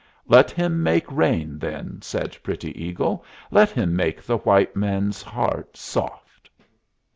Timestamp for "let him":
0.27-0.81, 3.51-3.95